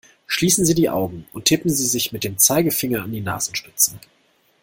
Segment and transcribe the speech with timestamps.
[0.25, 3.99] Schließen Sie die Augen und tippen Sie sich mit dem Zeigefinder an die Nasenspitze!